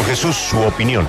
[0.00, 1.06] Don Jesús, su opinión.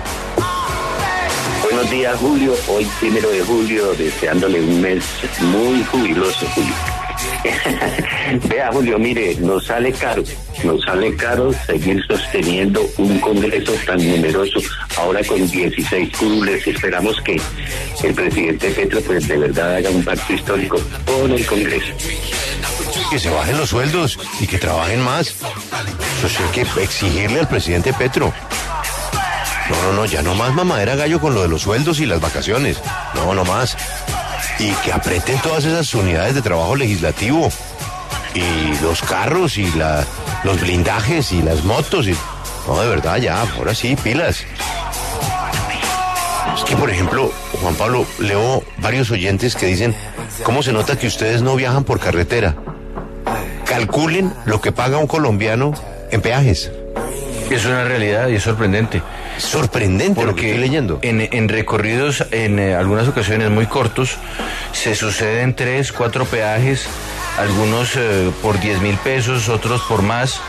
[1.64, 2.54] Buenos días, Julio.
[2.68, 5.02] Hoy, primero de julio, deseándole un mes
[5.40, 6.74] muy jubiloso, Julio.
[8.50, 10.24] Vea, Julio, mire, nos sale caro,
[10.66, 14.60] nos sale caro seguir sosteniendo un Congreso tan numeroso,
[14.98, 16.68] ahora con 16 curules.
[16.68, 17.40] Esperamos que
[18.04, 21.94] el presidente Petro, pues de verdad haga un pacto histórico con el Congreso.
[23.10, 25.34] Que se bajen los sueldos y que trabajen más.
[26.30, 28.32] Sí hay que exigirle al presidente Petro.
[29.70, 32.22] No, no, no, ya no más mamadera gallo con lo de los sueldos y las
[32.22, 32.80] vacaciones.
[33.16, 33.76] No, no más.
[34.60, 37.50] Y que aprieten todas esas unidades de trabajo legislativo.
[38.36, 40.06] Y los carros y la,
[40.44, 42.06] los blindajes y las motos.
[42.68, 44.44] No, de verdad, ya, ahora sí, pilas.
[46.56, 47.32] Es que, por ejemplo,
[47.62, 49.96] Juan Pablo, leo varios oyentes que dicen,
[50.44, 52.56] ¿cómo se nota que ustedes no viajan por carretera?
[53.66, 55.74] Calculen lo que paga un colombiano
[56.12, 56.72] en peajes.
[57.50, 59.02] Es una realidad y es sorprendente.
[59.38, 61.00] Sorprendente lo que Porque estoy leyendo.
[61.02, 64.16] En, en recorridos, en eh, algunas ocasiones muy cortos,
[64.72, 66.86] se suceden tres, cuatro peajes,
[67.38, 70.40] algunos eh, por 10 mil pesos, otros por más,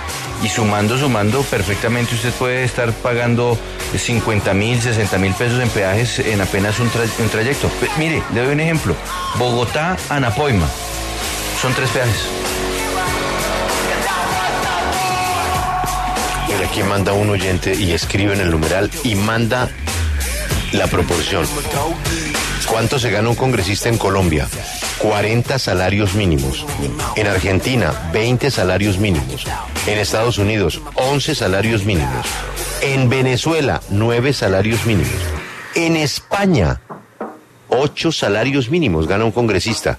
[0.45, 3.59] y sumando, sumando, perfectamente usted puede estar pagando
[3.97, 7.69] 50 mil, 60 mil pesos en peajes en apenas un, tra- un trayecto.
[7.99, 8.95] Mire, le doy un ejemplo.
[9.39, 10.69] Bogotá, Anapoima.
[11.61, 12.27] Son tres peajes.
[16.73, 19.69] Aquí manda un oyente y escribe en el numeral y manda
[20.73, 21.45] la proporción.
[22.67, 24.49] ¿Cuánto se gana un congresista en Colombia?
[24.97, 26.65] 40 salarios mínimos.
[27.15, 29.45] En Argentina, 20 salarios mínimos.
[29.87, 32.27] En Estados Unidos, 11 salarios mínimos.
[32.81, 35.13] En Venezuela, 9 salarios mínimos.
[35.75, 36.81] En España,
[37.69, 39.99] 8 salarios mínimos gana un congresista.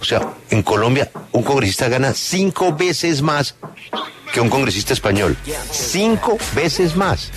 [0.00, 3.56] O sea, en Colombia, un congresista gana 5 veces más
[4.36, 5.34] que un congresista español.
[5.72, 7.30] Cinco veces más.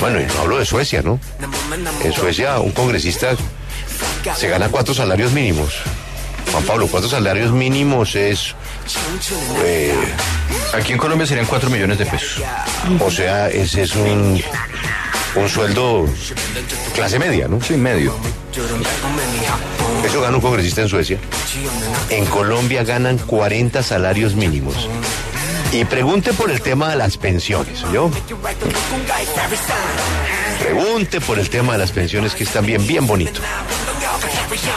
[0.00, 1.20] Bueno, y no hablo de Suecia, ¿no?
[2.02, 3.36] En Suecia un congresista
[4.36, 5.74] se gana cuatro salarios mínimos.
[6.50, 8.56] Juan Pablo, cuatro salarios mínimos es...
[9.64, 9.94] eh,
[10.74, 12.42] Aquí en Colombia serían 4 millones de pesos.
[12.98, 14.42] o sea, ese es un,
[15.36, 16.06] un sueldo
[16.94, 17.60] clase media, ¿no?
[17.62, 18.16] Sí, medio.
[20.04, 21.18] Eso gana un congresista en Suecia.
[22.10, 24.88] En Colombia ganan 40 salarios mínimos.
[25.70, 28.10] Y pregunte por el tema de las pensiones, ¿yo?
[30.60, 33.40] Pregunte por el tema de las pensiones que es también bien bonito.